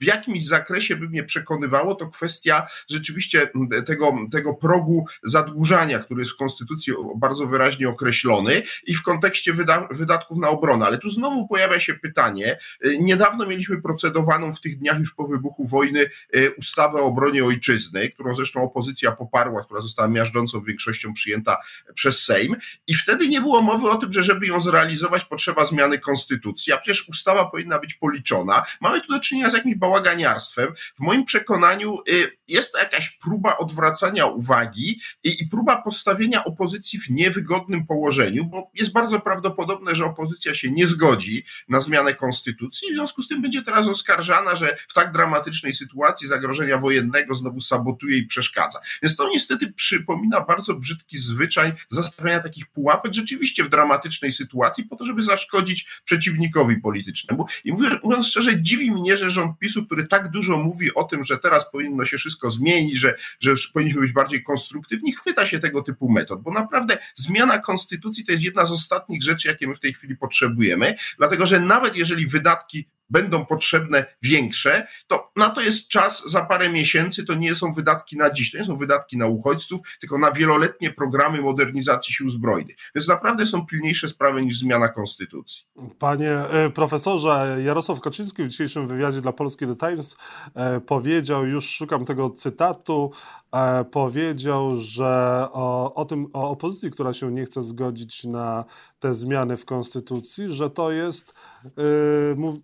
w 0.00 0.04
jakimś 0.04 0.46
zakresie 0.46 0.96
by 0.96 1.08
mnie 1.08 1.24
przekonywało, 1.24 1.94
to 1.94 2.08
kwestia 2.08 2.66
rzeczywiście 2.90 3.50
tego, 3.86 4.16
tego 4.32 4.54
progu 4.54 5.06
zadłużania, 5.22 5.98
który 5.98 6.20
jest 6.20 6.32
w 6.32 6.36
Konstytucji 6.36 6.92
bardzo 7.16 7.46
wyraźnie 7.46 7.88
określony 7.88 8.62
i 8.86 8.94
w 8.94 9.02
kontekście 9.02 9.52
wyda, 9.52 9.88
wydatków 9.90 10.38
na 10.38 10.48
obronę. 10.48 10.86
Ale 10.86 10.98
tu 10.98 11.10
znowu 11.10 11.48
pojawia 11.48 11.80
się 11.80 11.94
pytanie. 11.94 12.58
Niedawno 13.00 13.46
mieliśmy 13.46 13.82
procedowaną 13.82 14.52
w 14.52 14.60
tych 14.60 14.78
dniach 14.78 14.98
już 14.98 15.14
po 15.14 15.26
wybuchu 15.26 15.66
wojny 15.66 16.10
y, 16.36 16.54
ustawę 16.58 16.98
o 16.98 17.04
obronie 17.04 17.44
ojczyzny, 17.44 18.10
którą 18.10 18.34
zresztą 18.34 18.62
opozycja 18.62 19.12
poparła, 19.12 19.64
która 19.64 19.80
została 19.80 20.08
miażdżącą 20.08 20.62
większością 20.62 21.12
przyjęta 21.12 21.56
przez 21.94 22.24
Sejm. 22.24 22.56
I 22.86 22.94
wtedy 22.94 23.28
nie 23.28 23.40
było 23.40 23.62
mowy 23.62 23.90
o 23.90 23.96
tym, 23.96 24.12
że 24.12 24.22
żeby 24.22 24.46
ją 24.46 24.60
zrealizować, 24.60 25.24
potrzeba 25.24 25.66
zmiany 25.66 25.98
konstytucji, 25.98 26.72
a 26.72 26.78
przecież 26.78 27.08
ustawa 27.08 27.44
powinna 27.44 27.78
być 27.78 27.94
policzona. 27.94 28.62
Mamy 28.80 29.00
tu 29.00 29.12
do 29.12 29.20
czynienia 29.20 29.50
z 29.50 29.52
jakimś 29.52 29.74
bałaganiarstwem. 29.88 30.74
W 30.96 31.00
moim 31.00 31.24
przekonaniu 31.24 31.98
y, 32.08 32.38
jest 32.48 32.72
to 32.72 32.78
jakaś 32.78 33.10
próba 33.10 33.56
odwracania 33.56 34.26
uwagi 34.26 35.00
i, 35.24 35.42
i 35.42 35.46
próba 35.46 35.82
postawienia 35.82 36.44
opozycji 36.44 36.98
w 36.98 37.10
niewygodnym 37.10 37.86
położeniu, 37.86 38.44
bo 38.44 38.70
jest 38.74 38.92
bardzo 38.92 39.20
prawdopodobne, 39.20 39.94
że 39.94 40.04
opozycja 40.04 40.54
się 40.54 40.70
nie 40.70 40.86
zgodzi 40.86 41.44
na 41.68 41.80
zmianę 41.80 42.14
konstytucji 42.14 42.92
w 42.92 42.94
związku 42.94 43.22
z 43.22 43.28
tym 43.28 43.42
będzie 43.42 43.62
teraz 43.62 43.88
oskarżana, 43.88 44.54
że 44.56 44.76
w 44.88 44.94
tak 44.94 45.12
dramatycznej 45.12 45.74
sytuacji 45.74 46.28
zagrożenia 46.28 46.78
wojennego 46.78 47.34
znowu 47.34 47.60
sabotuje 47.60 48.18
i 48.18 48.26
przeszkadza. 48.26 48.80
Więc 49.02 49.16
to 49.16 49.28
niestety 49.28 49.72
przypomina 49.72 50.40
bardzo 50.40 50.74
brzydki 50.74 51.18
zwyczaj 51.18 51.72
zastawiania 51.90 52.40
takich 52.40 52.66
pułapek 52.66 53.14
rzeczywiście 53.14 53.64
w 53.64 53.68
dramatycznej 53.68 54.32
sytuacji 54.32 54.84
po 54.84 54.96
to, 54.96 55.04
żeby 55.04 55.22
zaszkodzić 55.22 56.00
przeciwnikowi 56.04 56.76
politycznemu. 56.76 57.46
I 57.64 57.72
mówiąc 58.02 58.26
szczerze, 58.26 58.62
dziwi 58.62 58.92
mnie, 58.92 59.16
że 59.16 59.30
rząd 59.30 59.58
PiSu, 59.58 59.77
który 59.86 60.06
tak 60.06 60.30
dużo 60.30 60.58
mówi 60.58 60.94
o 60.94 61.04
tym, 61.04 61.24
że 61.24 61.38
teraz 61.38 61.70
powinno 61.70 62.04
się 62.04 62.18
wszystko 62.18 62.50
zmienić, 62.50 62.98
że, 62.98 63.14
że 63.40 63.54
powinniśmy 63.72 64.00
być 64.00 64.12
bardziej 64.12 64.42
konstruktywni, 64.42 65.12
chwyta 65.12 65.46
się 65.46 65.58
tego 65.58 65.82
typu 65.82 66.08
metod, 66.08 66.42
bo 66.42 66.52
naprawdę 66.52 66.98
zmiana 67.14 67.58
konstytucji 67.58 68.24
to 68.24 68.32
jest 68.32 68.44
jedna 68.44 68.66
z 68.66 68.72
ostatnich 68.72 69.22
rzeczy, 69.22 69.48
jakie 69.48 69.68
my 69.68 69.74
w 69.74 69.80
tej 69.80 69.92
chwili 69.92 70.16
potrzebujemy, 70.16 70.94
dlatego 71.18 71.46
że 71.46 71.60
nawet 71.60 71.96
jeżeli 71.96 72.26
wydatki 72.26 72.88
będą 73.10 73.46
potrzebne 73.46 74.06
większe, 74.22 74.86
to 75.06 75.32
na 75.36 75.48
to 75.50 75.60
jest 75.60 75.88
czas 75.88 76.30
za 76.30 76.44
parę 76.44 76.70
miesięcy, 76.70 77.24
to 77.24 77.34
nie 77.34 77.54
są 77.54 77.72
wydatki 77.72 78.16
na 78.16 78.30
dziś, 78.30 78.52
to 78.52 78.58
nie 78.58 78.64
są 78.64 78.76
wydatki 78.76 79.18
na 79.18 79.26
uchodźców, 79.26 79.80
tylko 80.00 80.18
na 80.18 80.32
wieloletnie 80.32 80.90
programy 80.90 81.42
modernizacji 81.42 82.14
sił 82.14 82.30
zbrojnych. 82.30 82.76
Więc 82.94 83.08
naprawdę 83.08 83.46
są 83.46 83.66
pilniejsze 83.66 84.08
sprawy 84.08 84.42
niż 84.42 84.58
zmiana 84.58 84.88
konstytucji. 84.88 85.66
Panie 85.98 86.30
e, 86.30 86.70
profesorze, 86.70 87.58
Jarosław 87.64 88.00
Kaczyński 88.00 88.42
w 88.42 88.48
dzisiejszym 88.48 88.86
wywiadzie 88.86 89.20
dla 89.20 89.32
Polski 89.32 89.66
The 89.66 89.76
Times 89.76 90.16
e, 90.54 90.80
powiedział, 90.80 91.46
już 91.46 91.68
szukam 91.68 92.04
tego 92.04 92.30
cytatu, 92.30 93.12
e, 93.52 93.84
powiedział, 93.84 94.76
że 94.76 95.46
o, 95.52 95.94
o 95.94 96.04
tym, 96.04 96.26
o 96.32 96.50
opozycji, 96.50 96.90
która 96.90 97.12
się 97.12 97.32
nie 97.32 97.44
chce 97.44 97.62
zgodzić 97.62 98.24
na 98.24 98.64
te 98.98 99.14
zmiany 99.14 99.56
w 99.56 99.64
konstytucji, 99.64 100.48
że 100.48 100.70
to 100.70 100.92
jest, 100.92 101.34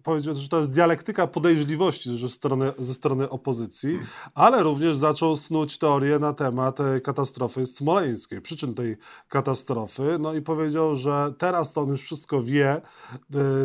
powiedział, 0.02 0.34
że 0.34 0.48
to 0.48 0.58
jest 0.58 0.70
dialektyka 0.70 1.26
podejrzliwości 1.26 2.18
ze 2.18 2.28
strony, 2.28 2.72
ze 2.78 2.94
strony 2.94 3.30
opozycji, 3.30 3.98
ale 4.34 4.62
również 4.62 4.96
zaczął 4.96 5.36
snuć 5.36 5.78
teorię 5.78 6.18
na 6.18 6.32
temat 6.32 6.80
e, 6.80 7.00
katastrofy 7.00 7.66
smoleńskiej, 7.66 8.40
przyczyn 8.40 8.74
tej 8.74 8.96
katastrofy. 9.28 10.16
No 10.20 10.34
i 10.34 10.42
powiedział, 10.42 10.94
że 10.94 11.34
teraz 11.38 11.72
to 11.72 11.80
on 11.80 11.88
już 11.88 12.02
wszystko 12.02 12.42
wie, 12.42 12.80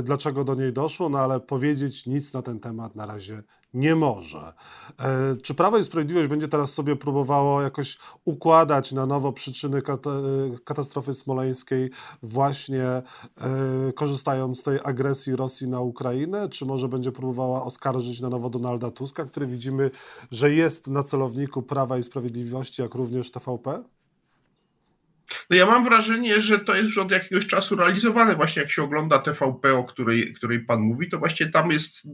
dlaczego 0.04 0.44
do 0.44 0.56
niej 0.56 0.74
doszło, 0.74 1.10
no 1.10 1.20
ale 1.20 1.40
powiedzieć 1.40 2.06
nic 2.06 2.34
na 2.34 2.42
ten 2.42 2.60
temat 2.60 2.96
na 2.96 3.06
razie 3.06 3.44
nie 3.74 3.96
może. 3.96 4.54
E, 5.00 5.36
czy 5.44 5.54
Prawo 5.54 5.78
i 5.78 5.84
Sprawiedliwość 5.84 6.28
będzie 6.28 6.48
teraz 6.48 6.74
sobie 6.74 6.96
próbowało 6.96 7.62
jakoś 7.62 7.98
układać 8.26 8.92
na 8.92 9.06
nowo 9.06 9.34
przyczyny 9.34 9.82
katastrofy 10.66 11.14
smoleńskiej, 11.14 11.90
właśnie 12.24 12.59
e, 12.68 13.04
korzystając 13.96 14.60
z 14.60 14.64
tej 14.64 14.80
agresji 14.84 15.36
Rosji 15.36 15.68
na 15.68 15.80
Ukrainę? 15.80 16.50
Czy 16.50 16.66
może 16.66 16.88
będzie 16.88 17.12
próbowała 17.12 17.64
oskarżyć 17.64 18.22
na 18.22 18.30
nowo 18.30 18.50
Donalda 18.50 18.92
Tuska, 18.92 19.26
który 19.26 19.48
widzimy, 19.48 19.92
że 20.32 20.54
jest 20.54 20.88
na 20.88 21.04
celowniku 21.04 21.64
Prawa 21.64 21.98
i 21.98 22.04
Sprawiedliwości, 22.04 22.82
jak 22.82 22.96
również 22.96 23.32
TVP? 23.32 23.84
No 25.50 25.58
ja 25.58 25.66
mam 25.66 25.84
wrażenie, 25.84 26.42
że 26.42 26.60
to 26.60 26.76
jest 26.76 26.88
już 26.88 26.98
od 26.98 27.12
jakiegoś 27.12 27.48
czasu 27.48 27.76
realizowane. 27.76 28.36
Właśnie 28.36 28.62
jak 28.62 28.72
się 28.72 28.84
ogląda 28.84 29.20
TVP, 29.20 29.74
o 29.74 29.84
której, 29.84 30.34
której 30.34 30.60
pan 30.60 30.82
mówi, 30.82 31.10
to 31.10 31.20
właśnie 31.20 31.48
tam 31.48 31.72
jest 31.72 32.08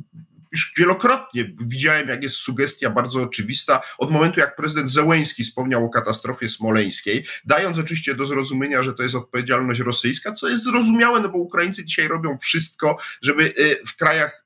już 0.55 0.73
wielokrotnie 0.77 1.45
widziałem, 1.61 2.07
jak 2.07 2.23
jest 2.23 2.35
sugestia 2.35 2.89
bardzo 2.89 3.21
oczywista. 3.21 3.81
Od 3.97 4.11
momentu, 4.11 4.39
jak 4.39 4.55
prezydent 4.55 4.89
Zełęński 4.89 5.43
wspomniał 5.43 5.85
o 5.85 5.89
katastrofie 5.89 6.49
smoleńskiej, 6.49 7.25
dając 7.45 7.77
oczywiście 7.77 8.15
do 8.15 8.25
zrozumienia, 8.25 8.83
że 8.83 8.93
to 8.93 9.03
jest 9.03 9.15
odpowiedzialność 9.15 9.79
rosyjska, 9.79 10.31
co 10.31 10.49
jest 10.49 10.63
zrozumiałe, 10.63 11.19
no 11.19 11.29
bo 11.29 11.37
Ukraińcy 11.37 11.85
dzisiaj 11.85 12.07
robią 12.07 12.37
wszystko, 12.41 12.97
żeby 13.21 13.43
y, 13.43 13.81
w 13.87 13.95
krajach 13.95 14.44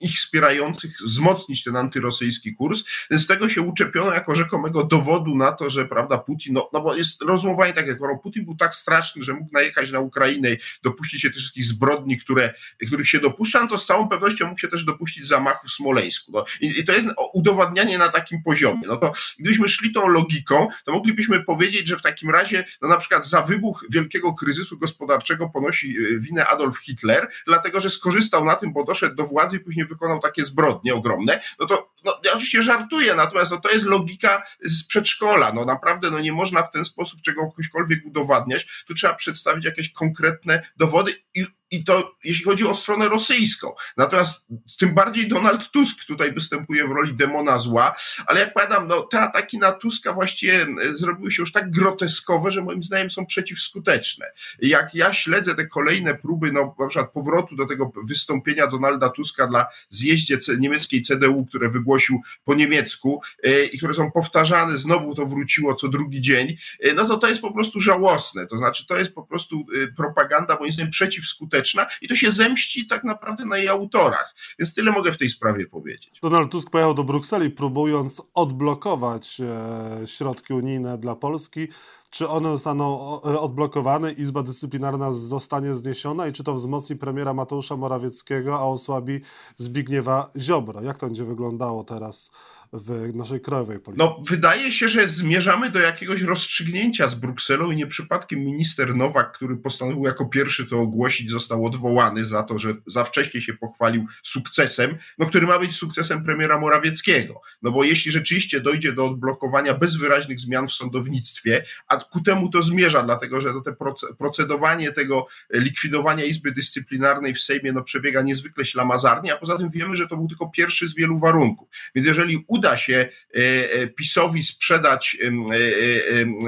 ich 0.00 0.16
wspierających 0.16 0.96
wzmocnić 1.04 1.64
ten 1.64 1.76
antyrosyjski 1.76 2.54
kurs, 2.54 2.84
z 3.10 3.26
tego 3.26 3.48
się 3.48 3.62
uczepiono 3.62 4.14
jako 4.14 4.34
rzekomego 4.34 4.84
dowodu 4.84 5.36
na 5.36 5.52
to, 5.52 5.70
że 5.70 5.84
prawda, 5.84 6.18
Putin, 6.18 6.54
no, 6.54 6.70
no 6.72 6.82
bo 6.82 6.94
jest 6.94 7.22
rozumowanie 7.22 7.72
takie, 7.72 7.94
skoro 7.94 8.18
Putin 8.18 8.44
był 8.44 8.56
tak 8.56 8.74
straszny, 8.74 9.24
że 9.24 9.32
mógł 9.32 9.50
najechać 9.52 9.90
na 9.90 10.00
Ukrainę 10.00 10.52
i 10.52 10.56
dopuścić 10.82 11.22
się 11.22 11.28
tych 11.28 11.38
wszystkich 11.38 11.64
zbrodni, 11.64 12.18
które, 12.18 12.54
których 12.86 13.08
się 13.08 13.20
dopuszcza, 13.20 13.60
no 13.60 13.68
to 13.68 13.78
z 13.78 13.86
całą 13.86 14.08
pewnością 14.08 14.46
mógł 14.46 14.60
się 14.60 14.68
też 14.68 14.84
dopuścić 14.84 15.26
zamachu 15.26 15.68
w 15.68 15.70
Smoleńsku. 15.70 16.32
No. 16.32 16.44
I, 16.60 16.80
I, 16.80 16.84
to 16.84 16.92
jest 16.92 17.08
udowadnianie 17.32 17.98
na 17.98 18.08
takim 18.08 18.42
poziomie. 18.42 18.82
No 18.86 18.96
to 18.96 19.12
gdybyśmy 19.38 19.68
szli 19.68 19.92
tą 19.92 20.08
logiką, 20.08 20.68
to 20.84 20.92
moglibyśmy 20.92 21.44
powiedzieć, 21.44 21.88
że 21.88 21.96
w 21.96 22.02
takim 22.02 22.30
razie, 22.30 22.64
no 22.82 22.88
na 22.88 22.96
przykład 22.96 23.26
za 23.26 23.42
wybuch 23.42 23.84
wielkiego 23.90 24.34
kryzysu 24.34 24.78
gospodarczego 24.78 25.48
ponosi 25.48 25.96
e, 25.98 26.18
winę 26.18 26.46
Adolf 26.46 26.78
Hitler, 26.78 27.28
dlatego 27.46 27.80
że 27.80 27.90
skorzystał 27.90 28.44
na 28.44 28.54
tym, 28.54 28.72
bo 28.72 28.84
doszedł 28.84 29.14
do 29.14 29.24
władzy 29.24 29.53
i 29.56 29.60
później 29.60 29.86
wykonał 29.86 30.20
takie 30.20 30.44
zbrodnie 30.44 30.94
ogromne, 30.94 31.40
no 31.58 31.66
to 31.66 31.94
no, 32.04 32.20
ja 32.24 32.32
oczywiście 32.32 32.62
żartuję, 32.62 33.14
natomiast 33.14 33.50
no, 33.50 33.60
to 33.60 33.70
jest 33.70 33.84
logika 33.84 34.42
z 34.60 34.86
przedszkola. 34.86 35.52
No 35.52 35.64
naprawdę 35.64 36.10
no, 36.10 36.20
nie 36.20 36.32
można 36.32 36.62
w 36.62 36.70
ten 36.70 36.84
sposób 36.84 37.22
czegokolwiek 37.22 38.06
udowadniać. 38.06 38.84
Tu 38.86 38.94
trzeba 38.94 39.14
przedstawić 39.14 39.64
jakieś 39.64 39.92
konkretne 39.92 40.62
dowody 40.76 41.22
i 41.34 41.46
i 41.74 41.84
to 41.84 42.16
jeśli 42.24 42.44
chodzi 42.44 42.66
o 42.66 42.74
stronę 42.74 43.08
rosyjską. 43.08 43.74
Natomiast 43.96 44.44
tym 44.78 44.94
bardziej 44.94 45.28
Donald 45.28 45.70
Tusk 45.70 46.04
tutaj 46.04 46.32
występuje 46.32 46.88
w 46.88 46.90
roli 46.90 47.14
demona 47.14 47.58
zła, 47.58 47.94
ale 48.26 48.40
jak 48.40 48.54
powiadam, 48.54 48.88
no, 48.88 49.00
te 49.00 49.20
ataki 49.20 49.58
na 49.58 49.72
Tuska 49.72 50.12
właściwie 50.12 50.66
zrobiły 50.94 51.30
się 51.30 51.42
już 51.42 51.52
tak 51.52 51.70
groteskowe, 51.70 52.50
że 52.50 52.62
moim 52.62 52.82
zdaniem 52.82 53.10
są 53.10 53.26
przeciwskuteczne. 53.26 54.26
Jak 54.58 54.94
ja 54.94 55.12
śledzę 55.12 55.54
te 55.54 55.66
kolejne 55.66 56.14
próby, 56.14 56.52
no, 56.52 56.74
na 56.78 56.86
przykład 56.86 57.12
powrotu 57.12 57.56
do 57.56 57.66
tego 57.66 57.92
wystąpienia 58.04 58.66
Donalda 58.66 59.08
Tuska 59.08 59.46
dla 59.46 59.66
zjeździe 59.88 60.38
niemieckiej 60.58 61.02
CDU, 61.02 61.46
które 61.46 61.68
wygłosił 61.68 62.20
po 62.44 62.54
niemiecku 62.54 63.22
e, 63.42 63.64
i 63.64 63.78
które 63.78 63.94
są 63.94 64.10
powtarzane, 64.10 64.78
znowu 64.78 65.14
to 65.14 65.26
wróciło 65.26 65.74
co 65.74 65.88
drugi 65.88 66.20
dzień, 66.20 66.56
e, 66.80 66.94
no 66.94 67.04
to 67.04 67.16
to 67.16 67.28
jest 67.28 67.40
po 67.40 67.52
prostu 67.52 67.80
żałosne. 67.80 68.46
To 68.46 68.56
znaczy, 68.56 68.86
to 68.86 68.96
jest 68.96 69.14
po 69.14 69.22
prostu 69.22 69.66
e, 69.82 69.86
propaganda, 69.86 70.56
moim 70.60 70.72
zdaniem, 70.72 70.90
przeciwskuteczna 70.90 71.63
i 72.02 72.08
to 72.08 72.16
się 72.16 72.30
zemści 72.30 72.86
tak 72.86 73.04
naprawdę 73.04 73.44
na 73.44 73.58
jej 73.58 73.68
autorach. 73.68 74.34
Więc 74.58 74.74
tyle 74.74 74.92
mogę 74.92 75.12
w 75.12 75.18
tej 75.18 75.30
sprawie 75.30 75.66
powiedzieć. 75.66 76.20
Donald 76.22 76.50
Tusk 76.50 76.70
pojechał 76.70 76.94
do 76.94 77.04
Brukseli, 77.04 77.50
próbując 77.50 78.22
odblokować 78.34 79.40
e, 79.40 80.06
środki 80.06 80.54
unijne 80.54 80.98
dla 80.98 81.16
Polski. 81.16 81.68
Czy 82.10 82.28
one 82.28 82.50
zostaną 82.50 83.20
e, 83.24 83.40
odblokowane, 83.40 84.12
Izba 84.12 84.42
Dyscyplinarna 84.42 85.12
zostanie 85.12 85.74
zniesiona 85.74 86.26
i 86.26 86.32
czy 86.32 86.44
to 86.44 86.54
wzmocni 86.54 86.96
premiera 86.96 87.34
Mateusza 87.34 87.76
Morawieckiego, 87.76 88.58
a 88.58 88.62
osłabi 88.62 89.20
Zbigniewa 89.56 90.30
Ziobro? 90.36 90.82
Jak 90.82 90.98
to 90.98 91.06
będzie 91.06 91.24
wyglądało 91.24 91.84
teraz 91.84 92.30
w 92.74 93.14
naszej 93.14 93.40
krajowej 93.40 93.78
polityce? 93.78 94.06
No, 94.06 94.22
wydaje 94.28 94.72
się, 94.72 94.88
że 94.88 95.08
zmierzamy 95.08 95.70
do 95.70 95.78
jakiegoś 95.78 96.22
rozstrzygnięcia 96.22 97.08
z 97.08 97.14
Brukselą 97.14 97.70
i 97.70 97.76
nie 97.76 97.86
przypadkiem 97.86 98.40
minister 98.40 98.96
Nowak, 98.96 99.32
który 99.32 99.56
postanowił 99.56 100.04
jako 100.04 100.26
pierwszy 100.26 100.66
to 100.66 100.78
ogłosić, 100.78 101.30
został 101.30 101.66
odwołany 101.66 102.24
za 102.24 102.42
to, 102.42 102.58
że 102.58 102.74
za 102.86 103.04
wcześnie 103.04 103.40
się 103.40 103.54
pochwalił 103.54 104.06
sukcesem, 104.22 104.96
no, 105.18 105.26
który 105.26 105.46
ma 105.46 105.58
być 105.58 105.76
sukcesem 105.76 106.24
premiera 106.24 106.58
Morawieckiego. 106.58 107.40
No 107.62 107.70
bo 107.70 107.84
jeśli 107.84 108.12
rzeczywiście 108.12 108.60
dojdzie 108.60 108.92
do 108.92 109.06
odblokowania 109.06 109.74
bez 109.74 109.96
wyraźnych 109.96 110.40
zmian 110.40 110.68
w 110.68 110.72
sądownictwie, 110.72 111.64
a 111.88 111.96
ku 111.96 112.20
temu 112.20 112.50
to 112.50 112.62
zmierza, 112.62 113.02
dlatego 113.02 113.40
że 113.40 113.52
to 113.52 113.60
te 113.60 113.74
procedowanie 114.18 114.92
tego 114.92 115.26
likwidowania 115.52 116.24
Izby 116.24 116.52
Dyscyplinarnej 116.52 117.34
w 117.34 117.40
Sejmie 117.40 117.72
no, 117.72 117.82
przebiega 117.82 118.22
niezwykle 118.22 118.64
ślamazarnie, 118.64 119.34
a 119.34 119.36
poza 119.36 119.58
tym 119.58 119.70
wiemy, 119.70 119.96
że 119.96 120.08
to 120.08 120.16
był 120.16 120.28
tylko 120.28 120.48
pierwszy 120.48 120.88
z 120.88 120.94
wielu 120.94 121.18
warunków. 121.18 121.68
Więc 121.94 122.06
jeżeli 122.06 122.44
uda 122.48 122.63
uda 122.64 122.76
się 122.76 122.94
e, 122.94 123.38
e, 123.72 123.86
PiSowi 123.86 124.42
sprzedać 124.42 125.16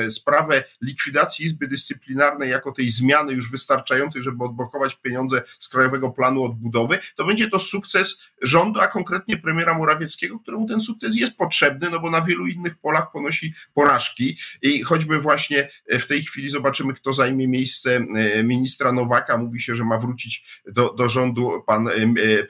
e, 0.05 0.11
sprawę 0.11 0.65
likwidacji 0.83 1.47
Izby 1.47 1.69
Dyscyplinarnej 1.69 2.51
jako 2.51 2.73
tej 2.73 2.91
zmiany 2.91 3.33
już 3.33 3.51
wystarczającej, 3.51 4.23
żeby 4.23 4.45
odblokować 4.45 4.95
pieniądze 4.95 5.43
z 5.61 5.69
Krajowego 5.69 6.11
Planu 6.11 6.45
Odbudowy, 6.45 6.99
to 7.17 7.25
będzie 7.25 7.51
to 7.51 7.59
sukces 7.59 8.21
rządu, 8.43 8.81
a 8.81 8.87
konkretnie 8.87 9.37
premiera 9.37 9.79
Morawieckiego, 9.79 10.39
któremu 10.39 10.69
ten 10.69 10.81
sukces 10.81 11.17
jest 11.17 11.37
potrzebny, 11.37 11.91
no 11.91 12.01
bo 12.01 12.11
na 12.11 12.21
wielu 12.21 12.47
innych 12.47 12.79
polach 12.79 13.13
ponosi 13.13 13.55
porażki 13.75 14.39
i 14.63 14.83
choćby 14.83 15.19
właśnie 15.19 15.69
w 15.89 16.07
tej 16.07 16.23
chwili 16.23 16.49
zobaczymy, 16.49 16.95
kto 16.95 17.13
zajmie 17.13 17.49
miejsce 17.49 18.07
ministra 18.45 18.93
Nowaka. 18.93 19.39
Mówi 19.39 19.61
się, 19.61 19.77
że 19.77 19.85
ma 19.85 19.99
wrócić 19.99 20.45
do, 20.67 20.93
do 20.93 21.09
rządu 21.09 21.63
pan 21.67 21.89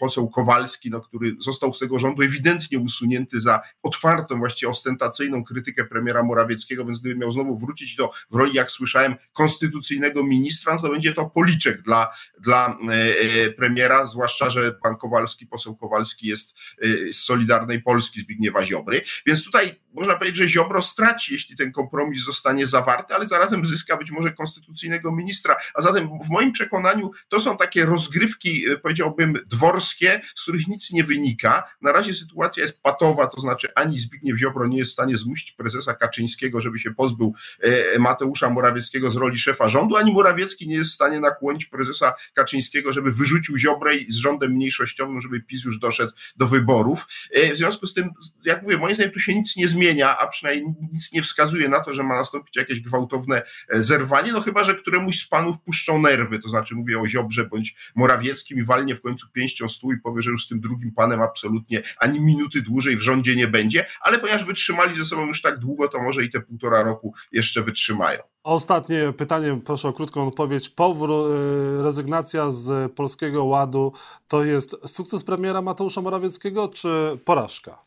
poseł 0.01 0.29
Kowalski, 0.29 0.91
no, 0.91 1.01
który 1.01 1.37
został 1.39 1.75
z 1.75 1.79
tego 1.79 1.99
rządu 1.99 2.23
ewidentnie 2.23 2.79
usunięty 2.79 3.41
za 3.41 3.56
otwartą, 3.83 4.39
właściwie 4.39 4.71
ostentacyjną 4.71 5.45
krytykę 5.45 5.85
premiera 5.85 6.23
Morawieckiego, 6.23 6.85
więc 6.85 6.99
gdyby 6.99 7.17
miał 7.17 7.31
znowu 7.31 7.57
wrócić 7.57 7.97
do 7.97 8.11
w 8.31 8.35
roli, 8.35 8.55
jak 8.55 8.71
słyszałem, 8.71 9.17
konstytucyjnego 9.33 10.25
ministra, 10.25 10.75
no 10.75 10.83
to 10.83 10.89
będzie 10.89 11.13
to 11.13 11.31
policzek 11.31 11.83
dla, 11.83 12.15
dla 12.41 12.79
e, 12.89 12.93
e, 12.93 13.51
premiera, 13.51 14.07
zwłaszcza, 14.07 14.51
że 14.51 14.73
pan 14.73 14.97
Kowalski, 14.97 15.47
poseł 15.47 15.77
Kowalski 15.77 16.27
jest 16.27 16.55
e, 16.83 17.13
z 17.13 17.17
Solidarnej 17.17 17.83
Polski 17.83 18.21
Zbigniewa 18.21 18.67
Ziobry, 18.67 19.03
więc 19.27 19.45
tutaj 19.45 19.81
można 19.97 20.17
powiedzieć, 20.17 20.37
że 20.37 20.49
Ziobro 20.49 20.83
straci, 20.83 21.33
jeśli 21.33 21.57
ten 21.57 21.73
kompromis 21.73 22.25
zostanie 22.25 22.67
zawarty, 22.67 23.15
ale 23.15 23.29
zarazem 23.29 23.65
zyska 23.65 23.97
być 23.97 24.11
może 24.11 24.33
konstytucyjnego 24.33 25.13
ministra. 25.13 25.57
A 25.75 25.83
zatem 25.83 26.09
w 26.25 26.29
moim 26.31 26.53
przekonaniu 26.53 27.11
to 27.29 27.41
są 27.41 27.57
takie 27.57 27.85
rozgrywki, 27.85 28.65
powiedziałbym, 28.83 29.39
dworskie, 29.47 30.21
z 30.35 30.43
których 30.43 30.69
nic 30.69 30.93
nie 30.93 31.05
wynika. 31.05 31.63
Na 31.81 31.93
razie 31.93 32.15
sytuacja 32.15 32.63
jest 32.63 32.83
patowa, 32.83 33.27
to 33.27 33.41
znaczy 33.41 33.46
ani 33.75 33.99
Zbigniew 33.99 34.39
Ziobro 34.39 34.67
nie 34.67 34.79
jest 34.79 34.91
w 34.91 34.93
stanie 34.93 35.17
zmusić 35.17 35.53
prezesa 35.53 35.95
Kaczyńskiego, 35.95 36.61
żeby 36.61 36.79
się 36.79 36.95
pozbył 36.95 37.35
e, 37.61 37.99
Mateusza 37.99 38.51
Morawieckiego 38.51 39.11
z 39.11 39.17
roli 39.17 39.39
szefa 39.39 39.69
rządu, 39.69 39.97
ani 39.97 40.13
Morawiecki 40.13 40.69
nie 40.69 40.75
jest 40.75 40.91
w 40.91 40.95
stanie 40.95 41.21
nakłonić 41.21 41.67
prezesa 41.67 42.15
Kaczyńskiego, 42.35 42.93
żeby 42.93 43.13
wyrzucił 43.13 43.59
Ziobrę 43.59 43.93
z 44.09 44.15
rządem 44.15 44.53
mniejszościowym, 44.53 45.21
żeby 45.21 45.41
PiS 45.41 45.65
już 45.65 45.79
doszedł 45.79 46.13
do 46.37 46.47
wyborów. 46.47 47.07
E, 47.33 47.53
w 47.55 47.57
związku 47.57 47.87
z 47.87 47.95
tym, 47.95 48.11
jak 48.45 48.63
mówię, 48.63 48.79
moim 48.79 48.95
zdaniem 48.95 49.13
tu 49.13 49.21
się 49.21 49.35
nic 49.35 49.57
nie 49.57 49.69
zmienia, 49.69 50.19
a 50.19 50.27
przynajmniej 50.27 50.75
nic 50.93 51.13
nie 51.13 51.23
wskazuje 51.23 51.69
na 51.69 51.81
to, 51.81 51.95
że 51.95 52.03
ma 52.03 52.17
nastąpić 52.17 52.57
jakieś 52.57 52.81
gwałtowne 52.81 53.43
e, 53.69 53.83
zerwanie, 53.83 54.33
no 54.33 54.41
chyba, 54.41 54.65
że 54.65 54.75
któremuś 54.75 55.19
z 55.19 55.29
panów 55.29 55.61
puszczą 55.61 56.03
nerwy, 56.03 56.39
to 56.39 56.49
znaczy 56.49 56.75
mówię 56.75 57.01
o 57.01 57.09
Ziobrze 57.09 57.45
bądź 57.45 57.77
Morawieckim 57.95 58.59
i 58.59 58.63
walnie 58.63 58.95
w 58.95 59.01
końcu 59.01 59.29
pięścią 59.33 59.69
stół 59.69 59.93
i 59.93 60.01
powie, 60.01 60.23
że 60.23 60.31
już 60.31 60.45
z 60.45 60.49
tym 60.49 60.61
drugim 60.61 60.93
panem 60.93 61.23
absolutnie 61.23 61.83
ani 61.99 62.21
minuty 62.21 62.63
dłużej 62.63 62.97
w 62.97 63.03
rządzie 63.03 63.26
nie 63.35 63.49
będzie, 63.49 63.87
ale 64.01 64.19
ponieważ 64.19 64.45
wytrzymali 64.45 64.95
ze 64.95 65.05
sobą 65.05 65.27
już 65.27 65.43
tak 65.43 65.59
długo, 65.59 65.89
to 65.89 66.03
może 66.03 66.25
i 66.25 66.31
te 66.31 66.41
półtora 66.41 66.83
roku 66.83 67.15
jeszcze 67.33 67.63
wytrzymają. 67.63 68.21
Ostatnie 68.43 69.13
pytanie, 69.13 69.61
proszę 69.65 69.89
o 69.89 69.93
krótką 69.93 70.29
odpowiedź. 70.29 70.71
Powrót, 70.71 71.31
y, 71.79 71.83
rezygnacja 71.83 72.51
z 72.51 72.93
Polskiego 72.93 73.45
Ładu 73.45 73.93
to 74.29 74.45
jest 74.45 74.77
sukces 74.87 75.23
premiera 75.23 75.63
Mateusza 75.63 76.01
Morawieckiego, 76.01 76.69
czy 76.69 77.19
porażka? 77.25 77.86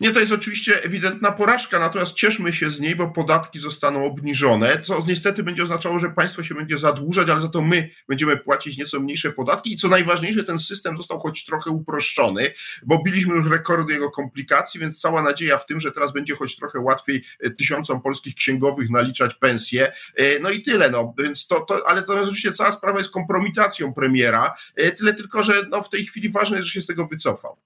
Nie, 0.00 0.12
to 0.12 0.20
jest 0.20 0.32
oczywiście 0.32 0.82
ewidentna 0.82 1.32
porażka, 1.32 1.78
natomiast 1.78 2.12
cieszmy 2.12 2.52
się 2.52 2.70
z 2.70 2.80
niej, 2.80 2.96
bo 2.96 3.10
podatki 3.10 3.58
zostaną 3.58 4.04
obniżone, 4.04 4.80
co 4.82 5.00
niestety 5.06 5.42
będzie 5.42 5.62
oznaczało, 5.62 5.98
że 5.98 6.10
państwo 6.10 6.42
się 6.42 6.54
będzie 6.54 6.78
zadłużać, 6.78 7.28
ale 7.28 7.40
za 7.40 7.48
to 7.48 7.62
my 7.62 7.90
będziemy 8.08 8.36
płacić 8.36 8.76
nieco 8.78 9.00
mniejsze 9.00 9.32
podatki 9.32 9.72
i 9.72 9.76
co 9.76 9.88
najważniejsze, 9.88 10.44
ten 10.44 10.58
system 10.58 10.96
został 10.96 11.20
choć 11.20 11.44
trochę 11.44 11.70
uproszczony, 11.70 12.50
bo 12.86 13.02
biliśmy 13.02 13.34
już 13.34 13.50
rekordy 13.50 13.92
jego 13.92 14.10
komplikacji, 14.10 14.80
więc 14.80 15.00
cała 15.00 15.22
nadzieja 15.22 15.58
w 15.58 15.66
tym, 15.66 15.80
że 15.80 15.92
teraz 15.92 16.12
będzie 16.12 16.36
choć 16.36 16.56
trochę 16.56 16.80
łatwiej 16.80 17.24
e, 17.40 17.50
tysiącom 17.50 18.02
polskich 18.02 18.34
księgowych 18.34 18.90
naliczać 18.90 19.34
pensje. 19.34 19.92
E, 20.16 20.38
no 20.40 20.50
i 20.50 20.62
tyle, 20.62 20.90
no, 20.90 21.14
więc 21.18 21.46
to, 21.46 21.60
to 21.60 21.88
ale 21.88 22.02
to 22.02 22.20
oczywiście 22.20 22.52
cała 22.52 22.72
sprawa 22.72 22.98
jest 22.98 23.10
kompromitacją 23.10 23.94
premiera, 23.94 24.54
e, 24.76 24.92
tyle 24.92 25.14
tylko, 25.14 25.42
że 25.42 25.54
no, 25.70 25.82
w 25.82 25.88
tej 25.88 26.06
chwili 26.06 26.28
ważne 26.28 26.56
jest, 26.56 26.68
że 26.68 26.72
się 26.72 26.80
z 26.80 26.86
tego 26.86 27.06
wycofał. 27.06 27.56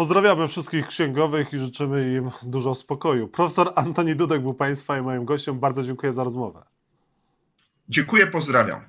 Pozdrawiamy 0.00 0.48
wszystkich 0.48 0.86
księgowych 0.86 1.52
i 1.52 1.58
życzymy 1.58 2.14
im 2.14 2.30
dużo 2.42 2.74
spokoju. 2.74 3.28
Profesor 3.28 3.72
Antoni 3.74 4.16
Dudek 4.16 4.42
był 4.42 4.54
Państwa 4.54 4.98
i 4.98 5.02
moim 5.02 5.24
gościem. 5.24 5.58
Bardzo 5.58 5.82
dziękuję 5.82 6.12
za 6.12 6.24
rozmowę. 6.24 6.62
Dziękuję, 7.88 8.26
pozdrawiam. 8.26 8.80